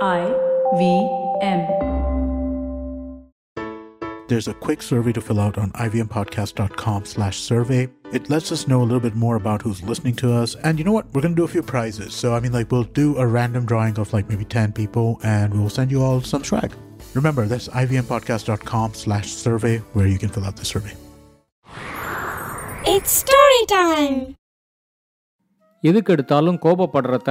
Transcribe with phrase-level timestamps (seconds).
[0.00, 0.20] I
[0.74, 0.82] V
[1.42, 1.60] M.
[4.28, 7.90] There's a quick survey to fill out on ivmpodcast.com slash survey.
[8.12, 10.54] It lets us know a little bit more about who's listening to us.
[10.54, 11.06] And you know what?
[11.12, 12.14] We're going to do a few prizes.
[12.14, 15.52] So, I mean, like, we'll do a random drawing of like maybe 10 people and
[15.52, 16.72] we'll send you all some swag.
[17.14, 20.94] Remember, that's ivmpodcast.com slash survey where you can fill out the survey.
[22.86, 24.16] It's story time.
[25.84, 27.30] எதுக்கெடுத்தாலும் கோபப்படுறத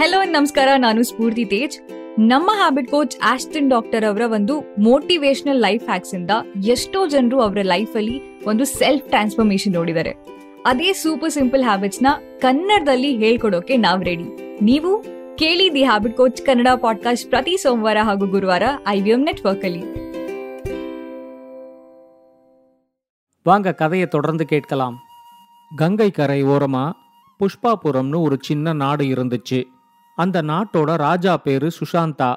[0.00, 1.74] hello ನಮಸ್ಕಾರ ನಾನು ಸ್ಫೂರ್ತಿ ತೇಜ್
[2.18, 6.30] ನಮ್ಮ habit coach Austin doctor ಅವರ ಒಂದು motivational life hacks ಇಂದ
[6.66, 10.12] ಎಷ್ಟೋ ಜನರು ಅವರ ಲೈಫ್ ಅಲ್ಲಿ ಒಂದು ಸೆಲ್ಫ್ ಟ್ರಾನ್ಸ್ಫಾರ್ಮೇಶನ್ ನೋಡಿದ್ದಾರೆ
[10.66, 14.28] ಅದೇ ಸೂಪರ್ ಸಿಂಪಲ್ ಹ್ಯಾಬಿಟ್ಸ್ ನ ಕನ್ನಡದಲ್ಲಿ ಹೇಳ್ಕೊಡೋಕೆ ನಾವ್ ರೆಡಿ
[14.62, 14.92] ನೀವು
[15.36, 19.82] ಕೇಳಿ the habit coach Kannada podcast ಪ್ರತಿ ಸೋಮವಾರ ಹಾಗೂ ಗುರುವಾರ ಐವಿಎಂ ನೆಟ್ವರ್ಕ್ ಅಲ್ಲಿ
[23.46, 24.96] வாங்க கதையை தொடர்ந்து கேட்கலாம்
[25.70, 26.84] கங்கை கரை ஓரமா
[27.40, 29.58] புஷ்பாபுரம்னு ஒரு சின்ன நாடு இருந்துச்சு
[30.23, 32.31] அந்த நாட்டோட ராஜா பேரு சுஷாந்தா.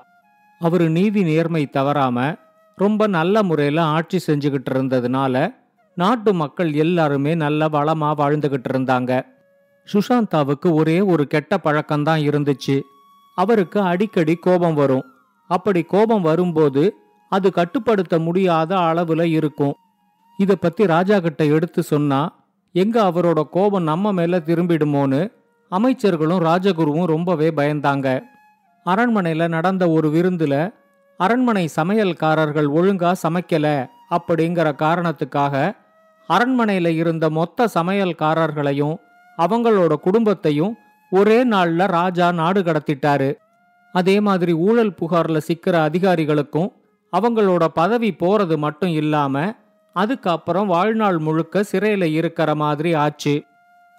[0.61, 2.19] அவர் நீதி நேர்மை தவறாம
[2.79, 5.55] ரொம்ப நல்ல முறையில் ஆட்சி செஞ்சுக்கிட்டு இருந்ததுனால
[5.97, 9.13] நாட்டு மக்கள் எல்லாருமே நல்ல வளமா வாழ்ந்துகிட்டு இருந்தாங்க.
[9.89, 12.77] சுஷாந்தாவுக்கு ஒரே ஒரு கெட்ட பழக்கம்தான் இருந்துச்சு.
[13.39, 15.05] அவருக்கு அடிக்கடி கோபம் வரும்.
[15.51, 16.85] அப்படி கோபம் வரும்போது
[17.33, 19.75] அது கட்டுப்படுத்த முடியாத அளவுல இருக்கும்.
[20.39, 22.21] இத பத்தி ராஜா கிட்ட எடுத்து சொன்னா
[22.75, 25.21] எங்க அவரோட கோபம் நம்ம மேல திரும்பிடுமோன்னு
[25.77, 28.25] அமைச்சர்களும் ராஜகுருவும் ரொம்பவே பயந்தாங்க.
[28.85, 30.73] அரண்மனையில் நடந்த ஒரு விருந்தில்
[31.17, 33.67] அரண்மனை சமையல்காரர்கள் ஒழுங்கா சமைக்கல
[34.11, 35.77] அப்படிங்கிற காரணத்துக்காக
[36.27, 38.97] அரண்மனையில் இருந்த மொத்த சமையல்காரர்களையும்
[39.39, 40.77] அவங்களோட குடும்பத்தையும்
[41.11, 43.35] ஒரே நாளில் ராஜா நாடு கடத்திட்டாரு.
[43.93, 46.71] அதே மாதிரி ஊழல் புகாரில் சிக்கிற அதிகாரிகளுக்கும்
[47.13, 49.55] அவங்களோட பதவி போறது மட்டும் இல்லாம
[49.93, 53.43] அதுக்கப்புறம் வாழ்நாள் முழுக்க சிறையில் இருக்கிற மாதிரி ஆச்சு.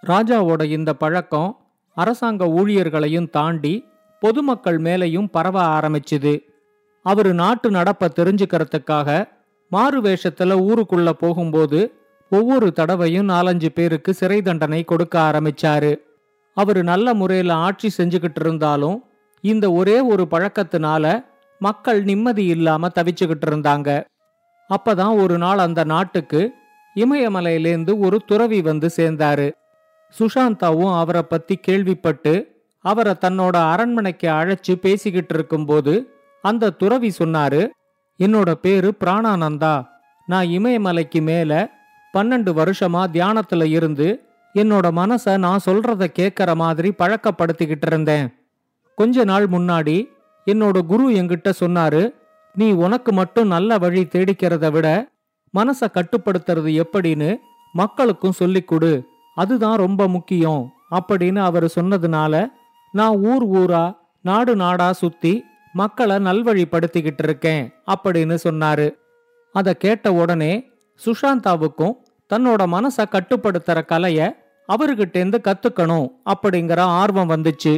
[0.08, 1.52] ராஜாவோட இந்த பழக்கம்
[1.96, 3.86] அரசாங்க ஊழியர்களையும் தாண்டி
[4.20, 6.34] பொதுமக்கள் மேலையும் பரவ ஆரம்பிச்சுது.
[7.04, 9.28] அவரு நாட்டு நடப்ப தெரிஞ்சுக்கிறதுக்காக
[9.70, 11.80] மாறு வேஷத்துல ஊருக்குள்ள போகும்போது
[12.30, 15.96] ஒவ்வொரு தடவையும் நாலஞ்சு பேருக்கு சிறை தண்டனை கொடுக்க ஆரம்பிச்சாரு.
[16.54, 19.04] அவரு நல்ல முறையில ஆட்சி செஞ்சுக்கிட்டு இருந்தாலும்
[19.42, 21.26] இந்த ஒரே ஒரு பழக்கத்தினால
[21.60, 23.90] மக்கள் நிம்மதி இல்லாம தவிச்சுக்கிட்டு இருந்தாங்க.
[24.70, 26.52] அப்பதான் ஒரு நாள் அந்த நாட்டுக்கு
[26.96, 29.48] இமயமலையிலேந்து ஒரு துறவி வந்து சேர்ந்தாரு.
[30.20, 32.34] சுஷாந்தாவும் அவரை பத்தி கேள்விப்பட்டு
[32.86, 37.70] அவரை தன்னோட அரண்மனைக்கு அழைச்சு பேசிக்கிட்டு இருக்கும்போது அந்த துறவி சொன்னாரு
[38.20, 39.88] என்னோட பேரு பிராணானந்தா.
[40.28, 41.72] நான் இமயமலைக்கு மேல
[42.14, 44.08] பன்னெண்டு வருஷமா தியானத்துல இருந்து
[44.54, 48.28] என்னோட மனச நான் சொல்றத கேட்கற மாதிரி பழக்கப்படுத்திக்கிட்டு இருந்தேன்.
[48.96, 50.08] கொஞ்ச நாள் முன்னாடி
[50.46, 52.14] என்னோட குரு என்கிட்ட சொன்னாரு
[52.56, 54.88] நீ உனக்கு மட்டும் நல்ல வழி தேடிக்கிறத விட
[55.54, 57.38] மனச கட்டுப்படுத்துறது எப்படின்னு
[57.74, 58.94] மக்களுக்கும் சொல்லிக் கொடு.
[59.36, 62.48] அதுதான் ரொம்ப முக்கியம் அப்படின்னு அவர் சொன்னதுனால
[62.92, 68.96] நான் ஊர் ஊரா நாடு நாடா சுத்தி மக்களை நல்வழிப்படுத்திக்கிட்டு இருக்கேன் அப்படின்னு சொன்னாரு.
[69.54, 70.70] அதை கேட்ட உடனே
[71.06, 71.94] சுஷாந்தாவுக்கும்
[72.34, 74.36] தன்னோட மனசை கட்டுப்படுத்துற கலைய
[74.68, 77.78] அவர்கிட்டேந்து கத்துக்கணும் அப்படிங்கிற ஆர்வம் வந்துச்சு.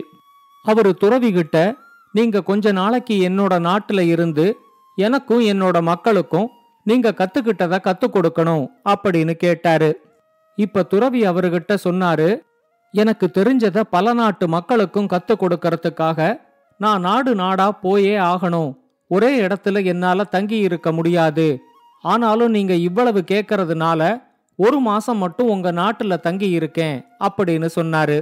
[0.64, 1.74] அவரு துறவிகிட்ட
[2.12, 4.56] நீங்க கொஞ்ச நாளைக்கு என்னோட நாட்டுல இருந்து
[4.96, 6.50] எனக்கும் என்னோட மக்களுக்கும்
[6.84, 10.07] நீங்க கத்துக்கிட்டத கத்து கொடுக்கணும் அப்படின்னு கேட்டாரு.
[10.58, 12.40] இப்ப துறவி அவர்கிட்ட சொன்னாரு
[12.92, 16.42] எனக்கு தெரிஞ்சத பல நாட்டு மக்களுக்கும் கத்து கொடுக்கறதுக்காக
[16.78, 18.78] நான் நாடு நாடா போயே ஆகணும்.
[19.08, 21.60] ஒரே இடத்துல என்னால தங்கி இருக்க முடியாது.
[22.02, 24.24] ஆனாலும் நீங்க இவ்வளவு கேட்கறதுனால
[24.56, 28.22] ஒரு மாசம் மட்டும் உங்க நாட்டுல தங்கி இருக்கேன் அப்படின்னு சொன்னாரு.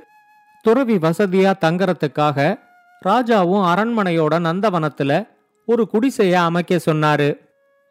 [0.61, 2.59] துறவி வசதியா தங்கறதுக்காக
[3.05, 5.27] ராஜாவும் அரண்மனையோட நந்தவனத்துல
[5.65, 7.37] ஒரு குடிசைய அமைக்க சொன்னாரு.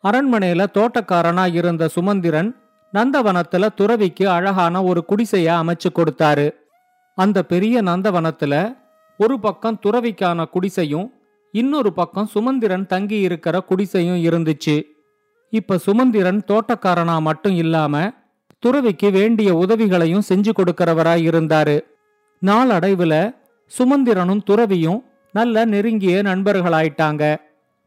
[0.03, 2.57] அரண்மனையில தோட்டக்காரனா இருந்த சுமந்திரன்
[2.95, 6.51] நந்தவனத்துல துறவிக்கு அழகான ஒரு குடிசைய அமைச்சு கொடுத்தாரு.
[7.15, 8.77] அந்த பெரிய நந்தவனத்துல
[9.19, 11.11] ஒரு பக்கம் துறவிக்கான குடிசையும்
[11.53, 14.83] இன்னொரு பக்கம் சுமந்திரன் தங்கி இருக்கிற குடிசையும் இருந்துச்சு.
[15.51, 18.13] இப்ப சுமந்திரன் தோட்டக்காரனா மட்டும் இல்லாம
[18.59, 21.81] துறவிக்கு வேண்டிய உதவிகளையும் செஞ்சு கொடுக்கிறவராய் இருந்தாரு.
[22.47, 23.35] நாளடைவுல
[23.79, 27.37] சுமந்திரனும் துறவியும் நல்ல நெருங்கிய நண்பர்களாயிட்டாங்க.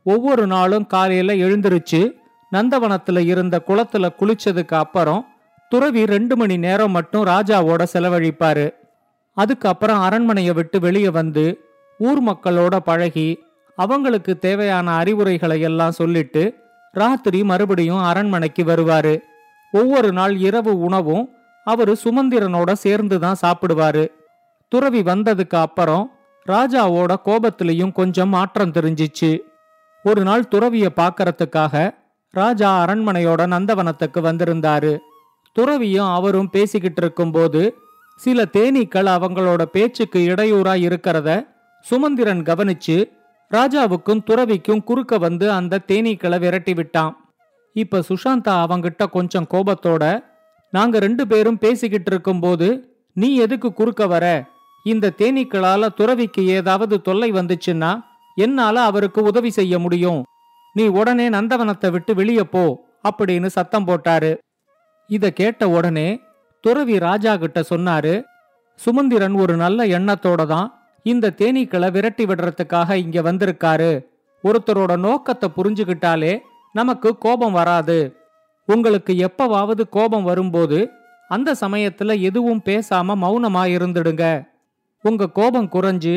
[0.04, 2.12] ஒவ்வொரு நாளும் காலையில எழுந்திருச்சு
[2.52, 5.26] நந்தவனத்துல இருந்த குளத்துல குளிச்சதுக்கு அப்புறம்
[5.70, 8.74] துறவி ரெண்டு மணி நேரம் மட்டும் ராஜாவோட செலவழிப்பாரு.
[9.34, 11.62] அதுக்கப்புறம் அரண்மனையை விட்டு வெளியே வந்து
[11.98, 13.44] ஊர் மக்களோட பழகி
[13.76, 16.56] அவங்களுக்கு தேவையான அறிவுரைகளை எல்லாம் சொல்லிட்டு
[16.92, 19.20] ராத்திரி மறுபடியும் அரண்மனைக்கு வருவாரு.
[19.72, 21.30] ஒவ்வொரு நாள் இரவு உணவும்
[21.64, 24.08] அவரு சுமந்திரனோட சேர்ந்து தான் சாப்பிடுவாரு.
[24.68, 26.12] துறவி வந்ததுக்கு அப்புறம்
[26.48, 29.40] ராஜாவோட கோபத்திலையும் கொஞ்சம் மாற்றம் தெரிஞ்சிச்சு.
[30.04, 31.96] ஒரு நாள் துறவிய பாக்கறதுக்காக
[32.38, 34.94] ராஜா அரண்மனையோட நந்தவனத்துக்கு வந்திருந்தாரு.
[35.56, 37.62] துறவியும் அவரும் பேசிக்கிட்டு இருக்கும்போது
[38.20, 41.30] சில தேனீக்கள் அவங்களோட பேச்சுக்கு இடையூறா இருக்கிறத
[41.86, 42.98] சுமந்திரன் கவனிச்சு
[43.52, 47.14] ராஜாவுக்கும் துறவிக்கும் குறுக்க வந்து அந்த தேனீக்களை விரட்டி விட்டான்
[47.76, 50.04] இப்ப சுஷாந்தா அவங்கிட்ட கொஞ்சம் கோபத்தோட
[50.74, 52.68] நாங்க ரெண்டு பேரும் பேசிக்கிட்டு இருக்கும்போது
[53.18, 54.26] நீ எதுக்கு குறுக்க வர?
[54.86, 57.92] இந்த தேனீக்களால துறவிக்கு ஏதாவது தொல்லை வந்துச்சுன்னா
[58.38, 60.20] என்னால அவருக்கு உதவி செய்ய முடியும்.
[60.78, 62.64] நீ உடனே நந்தவனத்தை விட்டு வெளியே போ
[63.10, 64.32] அப்படின்னு சத்தம் போட்டாரு.
[65.10, 66.08] இத கேட்ட உடனே
[66.64, 68.14] துறவி ராஜா கிட்ட சொன்னாரு
[68.80, 70.68] சுமந்திரன் ஒரு நல்ல எண்ணத்தோட தான்
[71.06, 73.92] இந்த தேனீக்களை விரட்டி விடுறதுக்காக இங்க வந்திருக்காரு.
[74.44, 76.34] ஒருத்தரோட நோக்கத்தை புரிஞ்சுகிட்டாலே
[76.74, 78.00] நமக்கு கோபம் வராது.
[78.66, 80.80] உங்களுக்கு எப்பவாவது கோபம் வரும்போது
[81.30, 84.26] அந்த சமயத்துல எதுவும் பேசாம மௌனமா இருந்துடுங்க.
[85.06, 86.16] உங்க கோபம் குறைஞ்சு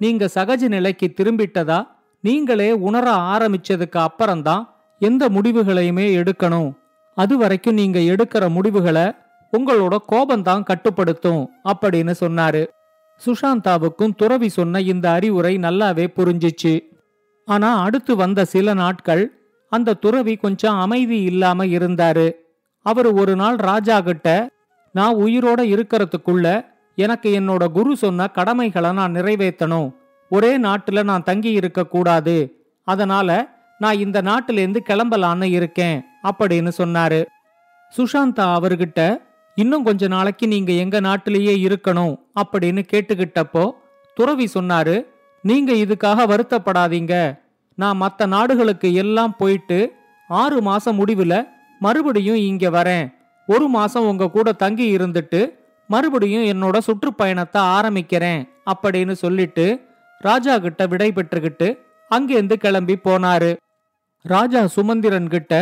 [0.00, 1.80] நீங்க சகஜ நிலைக்கு திரும்பிட்டதா
[2.22, 6.74] நீங்களே உணர ஆரம்பிச்சதுக்கு அப்புறம்தான் எந்த முடிவுகளையுமே எடுக்கணும்.
[7.14, 9.12] அது வரைக்கும் நீங்க எடுக்கிற முடிவுகளை
[9.58, 12.66] உங்களோட கோபந்தான் கட்டுப்படுத்தும் அப்படின்னு சொன்னாரு.
[13.26, 16.80] சுஷாந்தாவுக்கும் துறவி சொன்ன இந்த அறிவுரை நல்லாவே புரிஞ்சிச்சு.
[17.46, 19.32] ஆனா அடுத்து வந்த சில நாட்கள்
[19.68, 22.32] அந்த துறவி கொஞ்சம் அமைதி இல்லாம இருந்தாரு.
[22.82, 24.50] அவர் ஒரு நாள் ராஜா கிட்ட
[24.92, 26.66] நான் உயிரோட இருக்கிறதுக்குள்ள
[26.96, 30.00] எனக்கு என்னோட குரு சொன்ன கடமைகளை நான் நிறைவேற்றணும்
[30.34, 32.36] ஒரே நாட்டுல நான் தங்கி இருக்க கூடாது
[32.88, 33.28] அதனால
[33.78, 35.98] நான் இந்த நாட்டிலேருந்து கிளம்பலான்னு இருக்கேன்
[36.28, 37.20] அப்படின்னு சொன்னாரு.
[37.92, 39.00] சுஷாந்தா அவர்கிட்ட
[39.56, 43.64] இன்னும் கொஞ்ச நாளைக்கு நீங்க எங்க நாட்டிலேயே இருக்கணும் அப்படின்னு கேட்டுக்கிட்டப்போ
[44.16, 44.96] துறவி சொன்னாரு
[45.44, 47.14] நீங்க இதுக்காக வருத்தப்படாதீங்க.
[47.78, 49.80] நான் மற்ற நாடுகளுக்கு எல்லாம் போயிட்டு
[50.28, 51.34] ஆறு மாசம் முடிவுல
[51.78, 53.06] மறுபடியும் இங்க வரேன்.
[53.48, 55.40] ஒரு மாசம் உங்க கூட தங்கி இருந்துட்டு
[55.90, 58.42] மறுபடியும் என்னோட சுற்றுப்பயணத்தை ஆரம்பிக்கிறேன்
[58.72, 59.66] அப்படின்னு சொல்லிட்டு
[60.22, 61.68] ராஜா கிட்ட விடை பெற்றுக்கிட்டு
[62.10, 63.50] அங்கேருந்து கிளம்பி போனாரு.
[64.24, 65.52] ராஜா சுமந்திரன் கிட்ட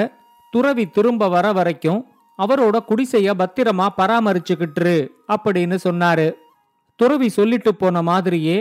[0.51, 2.01] துறவி திரும்ப வர வரைக்கும்
[2.39, 4.97] அவரோட குடிசைய பத்திரமா பராமரிச்சுக்கிட்டுரு
[5.35, 6.27] அப்படின்னு சொன்னாரு.
[6.97, 8.59] துறவி சொல்லிட்டு போன மாதிரியே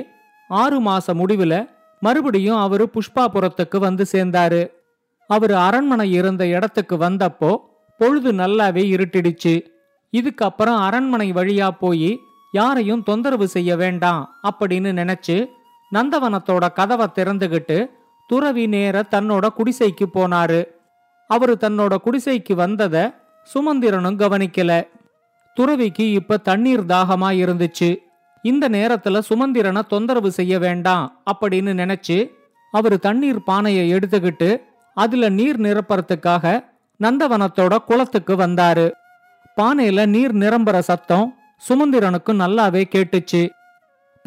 [0.49, 1.55] ஆறு மாச முடிவுல
[1.99, 4.61] மறுபடியும் அவரு புஷ்பாபுரத்துக்கு வந்து சேர்ந்தாரு.
[5.29, 7.51] அவரு அரண்மனை இருந்த இடத்துக்கு வந்தப்போ
[7.97, 9.55] பொழுது நல்லாவே இருட்டிடுச்சு.
[10.13, 12.11] இதுக்கப்புறம் அரண்மனை வழியா போய்
[12.51, 15.37] யாரையும் தொந்தரவு செய்ய வேண்டாம் அப்படின்னு நினைச்சு
[15.93, 17.89] நந்தவனத்தோட கதவை திறந்துகிட்டு
[18.27, 20.63] துறவி நேர தன்னோட குடிசைக்கு போனாரு.
[21.27, 23.15] அவரு தன்னோட குடிசைக்கு வந்தத
[23.53, 24.87] சுமந்திரனும் கவனிக்கல.
[25.53, 27.97] துறவிக்கு இப்ப தண்ணீர் தாகமா இருந்துச்சு.
[28.41, 32.29] இந்த நேரத்துல சுமந்திரனை தொந்தரவு செய்ய வேண்டாம் அப்படின்னு நினைச்சு
[32.71, 34.61] அவரு தண்ணீர் பானையை எடுத்துக்கிட்டு
[34.93, 36.65] அதுல நீர் நிரப்புறதுக்காக
[36.99, 38.91] நந்தவனத்தோட குளத்துக்கு வந்தாரு.
[39.61, 41.37] பானையில நீர் நிரம்புற சத்தம்
[41.69, 43.49] சுமந்திரனுக்கு நல்லாவே கேட்டுச்சு.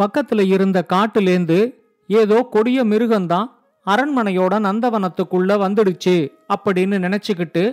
[0.03, 1.59] பக்கத்துல இருந்த காட்டுலேந்து
[2.07, 3.49] ஏதோ கொடிய மிருகம்தான்
[3.87, 6.17] அரண்மனையோட நந்தவனத்துக்குள்ள வந்துடுச்சு
[6.55, 7.65] அப்படின்னு நினைச்சுக்கிட்டு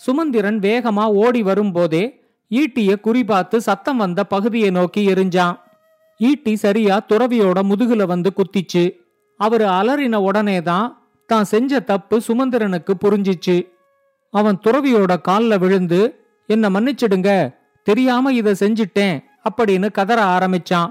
[0.00, 2.04] சுமந்திரன் வேகமா ஓடி வரும்போதே
[2.50, 5.56] ஈட்டிய குறிபார்த்து சத்தம் வந்த பகுதியை நோக்கி எரிஞ்சான்.
[6.20, 8.84] ஈட்டி சரியா துறவியோட முதுகுல வந்து குத்திச்சு
[9.40, 10.88] அவரு அலறின உடனே தான்
[11.26, 13.56] தான் செஞ்ச தப்பு சுமந்திரனுக்கு புரிஞ்சிச்சு.
[14.34, 16.00] அவன் துறவியோட கால்ல விழுந்து
[16.46, 17.30] என்ன மன்னிச்சிடுங்க
[17.86, 19.16] தெரியாம இத செஞ்சிட்டேன்
[19.48, 20.90] அப்படின்னு கதற ஆரம்பிச்சான்.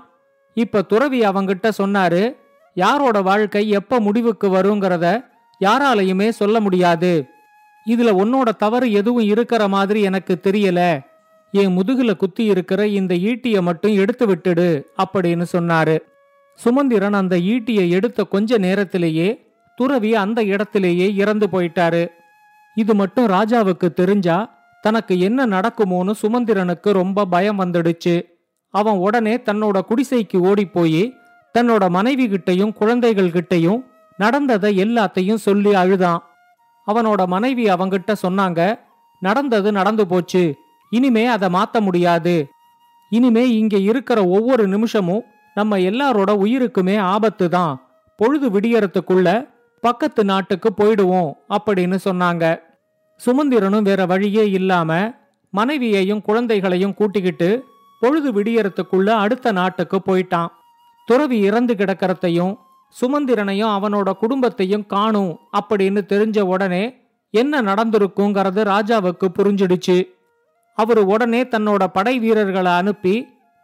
[0.54, 2.36] இப்ப துறவி அவங்கிட்ட சொன்னாரு
[2.74, 5.26] யாரோட வாழ்க்கை எப்ப முடிவுக்கு வருங்கிறத
[5.60, 7.26] யாராலையுமே சொல்ல முடியாது.
[7.90, 11.00] இதுல உன்னோட தவறு எதுவும் இருக்கிற மாதிரி எனக்கு தெரியல.
[11.52, 16.00] என் முதுகுல குத்தி இருக்கிற இந்த ஈட்டிய மட்டும் எடுத்து விட்டுடு அப்படின்னு சொன்னாரு.
[16.56, 22.08] சுமந்திரன் அந்த ஈட்டியை எடுத்த கொஞ்ச நேரத்திலேயே துறவி அந்த இடத்திலேயே இறந்து போயிட்டாரு.
[22.76, 28.33] இது மட்டும் ராஜாவுக்கு தெரிஞ்சா தனக்கு என்ன நடக்குமோன்னு சுமந்திரனுக்கு ரொம்ப பயம் வந்துடுச்சு.
[28.74, 31.04] அவன் உடனே தன்னோட குடிசைக்கு ஓடிப்போய்
[31.56, 33.82] தன்னோட மனைவி கிட்டையும் குழந்தைகள் கிட்டையும்
[34.18, 36.22] நடந்ததை எல்லாத்தையும் சொல்லி அழுதான்.
[36.88, 38.62] அவனோட மனைவி அவங்கிட்ட சொன்னாங்க
[39.22, 40.44] நடந்தது நடந்து போச்சு.
[40.90, 42.36] இனிமே அதை மாத்த முடியாது.
[43.10, 45.24] இனிமே இங்க இருக்கிற ஒவ்வொரு நிமிஷமும்
[45.56, 47.74] நம்ம எல்லாரோட உயிருக்குமே ஆபத்து தான்.
[48.20, 49.28] பொழுது விடியறதுக்குள்ள
[49.84, 52.44] பக்கத்து நாட்டுக்கு போயிடுவோம் அப்படின்னு சொன்னாங்க.
[53.20, 54.92] சுமந்திரனும் வேற வழியே இல்லாம
[55.54, 57.50] மனைவியையும் குழந்தைகளையும் கூட்டிக்கிட்டு
[58.04, 60.52] பொழுது விடியறதுக்குள்ள அடுத்த நாட்டுக்கு போயிட்டான்.
[61.08, 62.54] துறவி இறந்து கிடக்கிறதையும்
[62.96, 66.84] சுமந்திரனையும் அவனோட குடும்பத்தையும் காணும் அப்படின்னு தெரிஞ்ச உடனே
[67.34, 69.98] என்ன நடந்திருக்குங்கிறது ராஜாவுக்கு புரிஞ்சிடுச்சு.
[70.78, 73.16] அவர் உடனே தன்னோட படை வீரர்களை அனுப்பி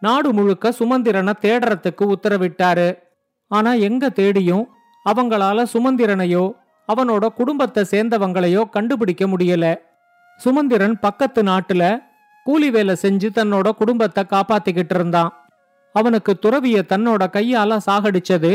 [0.01, 2.89] நாடு முழுக்க சுமந்திரனை தேடுறதுக்கு உத்தரவிட்டாரு.
[3.51, 4.65] ஆனா எங்க தேடியும்
[5.05, 6.45] அவங்களால சுமந்திரனையோ
[6.89, 9.65] அவனோட குடும்பத்தை சேர்ந்தவங்களையோ கண்டுபிடிக்க முடியல.
[10.39, 11.83] சுமந்திரன் பக்கத்து நாட்டுல
[12.49, 15.31] கூலி வேலை செஞ்சு தன்னோட குடும்பத்தை காப்பாத்திக்கிட்டு இருந்தான்.
[15.95, 18.51] அவனுக்கு துறவிய தன்னோட கையால சாகடிச்சது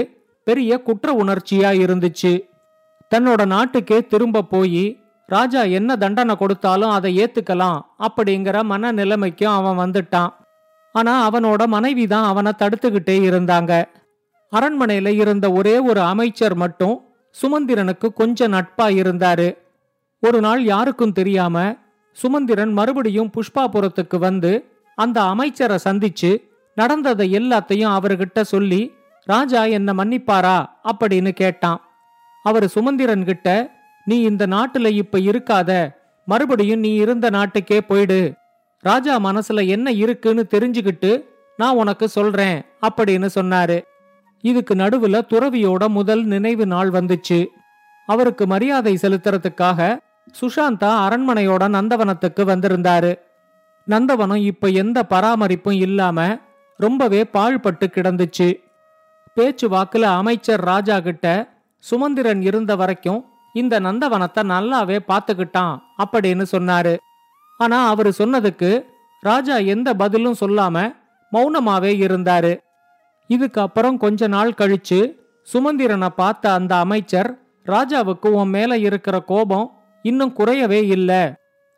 [0.46, 2.32] பெரிய குற்ற உணர்ச்சியா இருந்துச்சு.
[3.14, 4.84] தன்னோட நாட்டுக்கே திரும்ப போய்
[5.26, 10.32] ராஜா என்ன தண்டனை கொடுத்தாலும் அதை ஏத்துக்கலாம் அப்படிங்கிற மன நிலைமைக்கும் அவன் வந்துட்டான்.
[10.92, 13.72] ஆனா அவனோட மனைவி தான் அவனை தடுத்துக்கிட்டே இருந்தாங்க.
[14.52, 16.96] அரண்மனையில இருந்த ஒரே ஒரு அமைச்சர் மட்டும்
[17.42, 19.48] சுமந்திரனுக்கு கொஞ்சம் நட்பா இருந்தாரு.
[20.22, 21.82] ஒரு நாள் யாருக்கும் தெரியாம
[22.22, 26.42] சுமந்திரன் மறுபடியும் புஷ்பாபுரத்துக்கு வந்து அந்த அமைச்சரை சந்திச்சு
[26.74, 28.92] நடந்ததை எல்லாத்தையும் அவர்கிட்ட சொல்லி
[29.22, 30.66] ராஜா என்ன மன்னிப்பாரா?
[30.84, 31.80] அப்படின்னு கேட்டான்.
[32.42, 33.70] அவர் சுமந்திரன் கிட்ட
[34.04, 35.94] நீ இந்த நாட்டுல இப்ப இருக்காத.
[36.26, 38.34] மறுபடியும் நீ இருந்த நாட்டுக்கே போயிடு.
[38.78, 41.24] ராஜா மனசுல என்ன இருக்குன்னு தெரிஞ்சுக்கிட்டு
[41.56, 43.84] நான் உனக்கு சொல்றேன் அப்படின்னு சொன்னாரு.
[44.40, 47.46] இதுக்கு நடுவுல துறவியோட முதல் நினைவு நாள் வந்துச்சு.
[48.06, 49.98] அவருக்கு மரியாதை செலுத்துறதுக்காக
[50.40, 53.18] சுஷாந்தா அரண்மனையோட நந்தவனத்துக்கு வந்திருந்தாரு.
[53.88, 56.38] நந்தவனம் இப்ப எந்த பராமரிப்பும் இல்லாம
[56.76, 58.60] ரொம்பவே பாழ்பட்டு கிடந்துச்சு.
[59.34, 66.96] பேச்சு வாக்குல அமைச்சர் ராஜா கிட்ட சுமந்திரன் இருந்த வரைக்கும் இந்த நந்தவனத்தை நல்லாவே பார்த்துக்கிட்டான் அப்படின்னு சொன்னாரு.
[67.58, 68.84] ஆனா அவரு சொன்னதுக்கு
[69.20, 70.96] ராஜா எந்த பதிலும் சொல்லாம
[71.32, 72.60] மௌனமாவே இருந்தாரு.
[73.26, 75.14] இதுக்கு அப்புறம் கொஞ்ச நாள் கழிச்சு
[75.52, 79.73] சுமந்திரனை பார்த்த அந்த அமைச்சர் ராஜாவுக்கு உன் மேல இருக்கிற கோபம்
[80.04, 81.10] இன்னும் குறையவே இல்ல.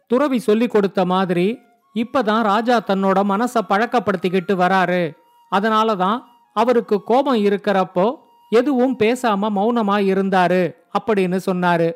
[0.06, 1.58] துறவி சொல்லி கொடுத்த மாதிரி
[1.94, 5.14] இப்பதான் ராஜா தன்னோட மனச பழக்கப்படுத்திக்கிட்டு வராரு.
[5.50, 8.16] அதனாலதான் அவருக்கு கோபம் இருக்கிறப்போ
[8.50, 11.92] எதுவும் பேசாம மௌனமா இருந்தாரு அப்படின்னு சொன்னாரு.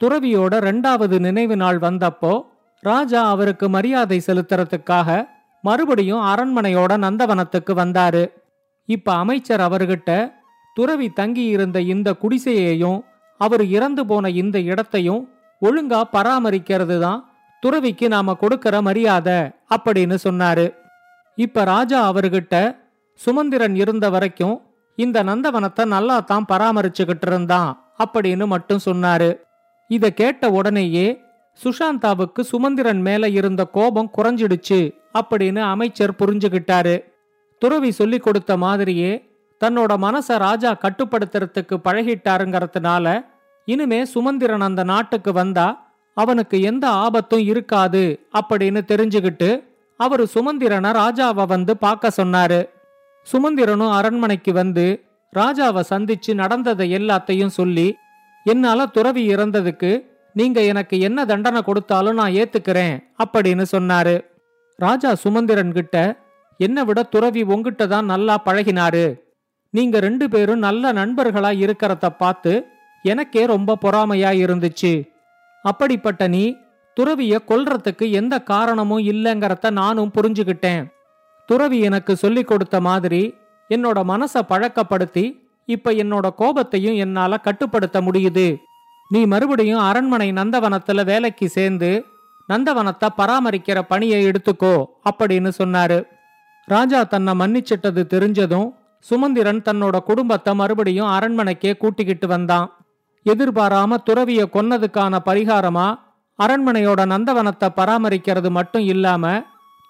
[0.00, 2.44] துறவியோட ரெண்டாவது நினைவு நாள் வந்தப்போ
[2.80, 5.28] ராஜா அவருக்கு மரியாதை செலுத்துறதுக்காக
[5.62, 8.24] மறுபடியும் அரண்மனையோட நந்தவனத்துக்கு வந்தாரு.
[8.86, 10.32] இப்ப அமைச்சர் அவர்கிட்ட
[10.74, 13.04] துறவி தங்கி இருந்த இந்த குடிசையையும்
[13.38, 15.28] அவர் இறந்து போன இந்த இடத்தையும்
[15.66, 17.20] ஒழுங்கா பராமரிக்கிறது தான்
[17.62, 19.38] துறவிக்கு நாம கொடுக்கற மரியாதை
[19.74, 20.66] அப்படின்னு சொன்னாரு.
[21.38, 22.54] இப்ப ராஜா அவர்கிட்ட
[23.20, 24.56] சுமந்திரன் இருந்த வரைக்கும்
[24.98, 27.70] இந்த நந்தவனத்தை நல்லா தான் பராமரிச்சுக்கிட்டு இருந்தான்
[28.04, 29.30] அப்படின்னு மட்டும் சொன்னாரு.
[29.90, 31.06] இத கேட்ட உடனேயே
[31.58, 34.80] சுஷாந்தாவுக்கு சுமந்திரன் மேல இருந்த கோபம் குறைஞ்சிடுச்சு
[35.18, 36.94] அப்படின்னு அமைச்சர் புரிஞ்சுகிட்டாரு.
[37.62, 39.12] துறவி சொல்லி கொடுத்த மாதிரியே
[39.60, 43.06] தன்னோட மனச ராஜா கட்டுப்படுத்துறதுக்கு பழகிட்டாருங்கிறதுனால
[43.68, 45.66] இனிமே சுமந்திரன் அந்த நாட்டுக்கு வந்தா
[46.16, 48.04] அவனுக்கு எந்த ஆபத்தும் இருக்காது
[48.40, 49.50] அப்படின்னு தெரிஞ்சுக்கிட்டு
[50.00, 52.60] அவரு சுமந்திரனை ராஜாவை வந்து பார்க்க சொன்னாரு.
[53.26, 54.86] சுமந்திரனும் அரண்மனைக்கு வந்து
[55.32, 57.86] ராஜாவை சந்திச்சு நடந்ததை எல்லாத்தையும் சொல்லி
[58.46, 59.90] என்னால துறவி இறந்ததுக்கு
[60.32, 62.94] நீங்க எனக்கு என்ன தண்டனை கொடுத்தாலும் நான் ஏத்துக்கிறேன்
[63.24, 64.14] அப்படின்னு சொன்னாரு.
[64.78, 65.96] ராஜா சுமந்திரன் கிட்ட
[66.60, 69.04] என்னை விட துறவி உங்கிட்ட தான் நல்லா பழகினாரு.
[69.74, 72.52] நீங்க ரெண்டு பேரும் நல்ல நண்பர்களா இருக்கிறத பார்த்து
[73.04, 74.92] எனக்கே ரொம்ப பொறாமையா இருந்துச்சு.
[75.64, 76.44] அப்படிப்பட்ட நீ
[76.96, 80.84] துறவிய கொல்றதுக்கு எந்த காரணமும் இல்லைங்கிறத நானும் புரிஞ்சுக்கிட்டேன்
[81.48, 83.22] துறவி எனக்கு சொல்லி கொடுத்த மாதிரி
[83.70, 85.24] என்னோட மனச பழக்கப்படுத்தி
[85.68, 88.46] இப்ப என்னோட கோபத்தையும் என்னால கட்டுப்படுத்த முடியுது.
[89.10, 91.90] நீ மறுபடியும் அரண்மனை நந்தவனத்துல வேலைக்கு சேர்ந்து
[92.48, 94.74] நந்தவனத்தை பராமரிக்கிற பணியை எடுத்துக்கோ
[95.10, 95.98] அப்படின்னு சொன்னாரு.
[96.68, 98.68] ராஜா தன்னை மன்னிச்சிட்டது தெரிஞ்சதும்
[99.04, 102.68] சுமந்திரன் தன்னோட குடும்பத்தை மறுபடியும் அரண்மனைக்கே கூட்டிக்கிட்டு வந்தான்.
[103.24, 105.98] எதிர்பாராம துறவிய கொன்னதுக்கான பரிகாரமா?
[106.42, 109.42] அரண்மனையோட நந்தவனத்தை பராமரிக்கிறது மட்டும் இல்லாம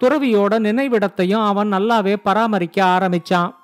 [0.04, 3.54] துறவியோட நினைவிடத்தையும் அவன் நல்லாவே பராமரிக்க ஆரம்பிச்சான்.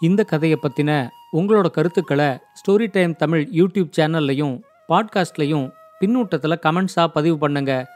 [0.00, 7.86] இந்த கதையை பத்தின உங்களோட கருத்துக்களை ஸ்டோரி டைம் தமிழ் யூடியூப் சேனல்லையும் பாட்காஸ்ட்லையும் பின்னூட்டத்தில் கமெண்ட்ஸாக பதிவு பண்ணுங்க.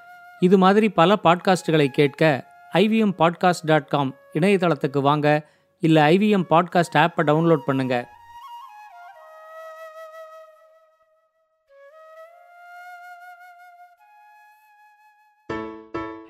[0.40, 5.48] இது மாதிரி பல பாட்காஸ்டுகளை கேட்க ஐவிஎம் பாட்காஸ்ட் டாட் காம் இணையதளத்துக்கு வாங்க.
[5.80, 8.04] இல்லை ஐவிஎம் பாட்காஸ்ட் ஆப்பை டவுன்லோட் பண்ணுங்கள்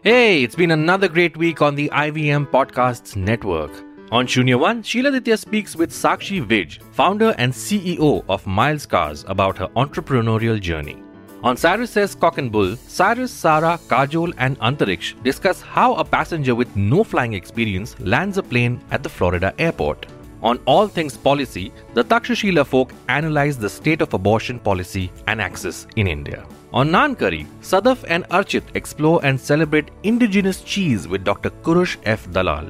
[0.04, 3.70] Hey, it's been another great week on the IVM Podcasts Network.
[4.12, 9.24] On Shunya One, Sheila Ditya speaks with Sakshi Vij, founder and CEO of Miles Cars,
[9.28, 11.02] about her entrepreneurial journey.
[11.42, 16.54] On Cyrus Says Cock and Bull, Cyrus, Sara, Kajol, and Antariksh discuss how a passenger
[16.54, 20.04] with no flying experience lands a plane at the Florida airport.
[20.44, 25.86] On All Things Policy, the Takshashila folk analyze the state of abortion policy and access
[25.96, 26.46] in India.
[26.70, 31.48] On Nankari, Sadaf and Archit explore and celebrate indigenous cheese with Dr.
[31.62, 32.30] Kurush F.
[32.30, 32.68] Dalal.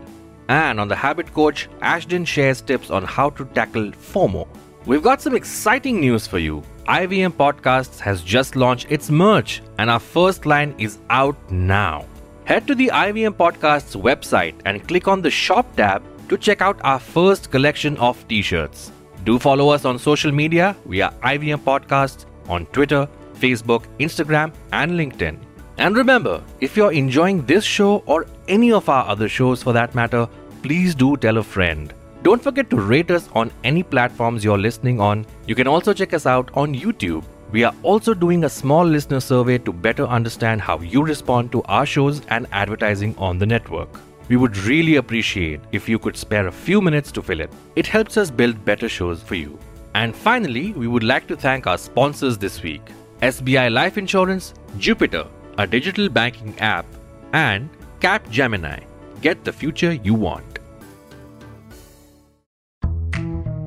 [0.48, 4.46] And on the Habit Coach, Ashton shares tips on how to tackle FOMO.
[4.86, 6.62] We've got some exciting news for you.
[6.86, 12.06] IVM Podcasts has just launched its merch, and our first line is out now.
[12.44, 16.80] Head to the IVM Podcast's website and click on the Shop tab to check out
[16.84, 18.92] our first collection of t shirts.
[19.24, 20.76] Do follow us on social media.
[20.84, 25.38] We are IVM Podcasts on Twitter, Facebook, Instagram, and LinkedIn.
[25.78, 29.94] And remember, if you're enjoying this show or any of our other shows for that
[29.94, 30.28] matter,
[30.62, 31.92] please do tell a friend.
[32.22, 35.26] Don't forget to rate us on any platforms you're listening on.
[35.46, 37.24] You can also check us out on YouTube.
[37.50, 41.62] We are also doing a small listener survey to better understand how you respond to
[41.64, 43.88] our shows and advertising on the network.
[44.28, 47.52] We would really appreciate if you could spare a few minutes to fill it.
[47.76, 49.58] It helps us build better shows for you.
[49.94, 52.82] And finally, we would like to thank our sponsors this week
[53.22, 55.26] SBI Life Insurance, Jupiter,
[55.58, 56.86] a digital banking app,
[57.32, 57.68] and
[58.00, 58.80] Cap Gemini.
[59.20, 60.50] Get the future you want.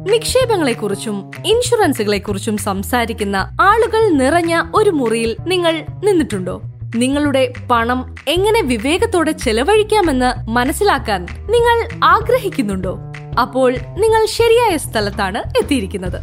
[0.05, 5.73] നിക്ഷേപങ്ങളെക്കുറിച്ചും ഇൻഷുറൻസുകളെക്കുറിച്ചും സംസാരിക്കുന്ന ആളുകൾ നിറഞ്ഞ ഒരു മുറിയിൽ നിങ്ങൾ
[6.03, 6.55] നിന്നിട്ടുണ്ടോ
[6.95, 12.97] നിങ്ങളുടെ പണം എങ്ങനെ വിവേകത്തോടെ ചെലവഴിക്കാമെന്ന് മനസ്സിലാക്കാൻ നിങ്ങൾ ആഗ്രഹിക്കുന്നുണ്ടോ?
[13.39, 16.21] അപ്പോൾ നിങ്ങൾ ശരിയായ സ്ഥലത്താണ് എത്തിയിരിക്കുന്നത്.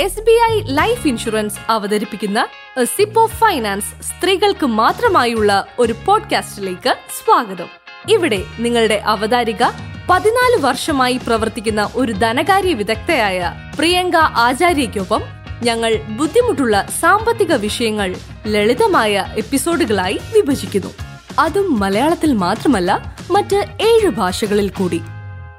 [0.00, 2.46] S B I life insurance അവതരിപ്പിക്കുന്ന
[2.84, 7.66] സിപ്പ് ഓഫ് ഫൈനാൻസ് സ്ത്രീകൾക്ക് മാത്രമായുള്ള ഒരു പോഡ്കാസ്റ്റിലേക്ക് സ്വാഗതം.
[8.10, 9.64] ഇവിടെ നിങ്ങളുടെ അവതാരിക
[10.10, 15.22] പതിനാല് വർഷമായി പ്രവർത്തിക്കുന്ന ഒരു ധനകാര്യ വിദഗ്ധയായ പ്രിയങ്ക ആചാര്യയ്ക്കൊപ്പം
[15.62, 18.14] ഞങ്ങൾ ബുദ്ധിമുട്ടുള്ള സാമ്പത്തിക വിഷയങ്ങൾ
[18.46, 20.90] ലളിതമായ എപ്പിസോഡുകളായി വിഭജിക്കുന്നു.
[21.38, 25.00] അതും മലയാളത്തിൽ മാത്രമല്ല മറ്റ് ഏഴ് ഭാഷകളിൽ കൂടി.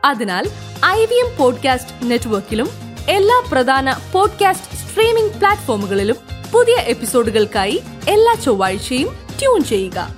[0.06, 0.46] അതിനാൽ
[0.86, 2.70] ഐ വി എം പോഡ്കാസ്റ്റ് നെറ്റ്വർക്കിലും
[3.10, 6.16] എല്ലാ പ്രധാന പോഡ്കാസ്റ്റ് സ്ട്രീമിംഗ് പ്ലാറ്റ്ഫോമുകളിലും
[6.52, 10.16] പുതിയ എപ്പിസോഡുകൾക്കായി എല്ലാ ചൊവ്വാഴ്ചയും ട്യൂൺ ചെയ്യുക.